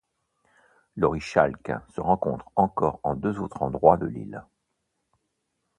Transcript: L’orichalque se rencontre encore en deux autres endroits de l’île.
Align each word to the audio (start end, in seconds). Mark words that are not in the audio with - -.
L’orichalque 0.95 1.73
se 1.89 2.01
rencontre 2.01 2.47
encore 2.55 2.99
en 3.03 3.13
deux 3.15 3.37
autres 3.39 3.61
endroits 3.61 3.97
de 3.97 4.07
l’île. 4.07 4.43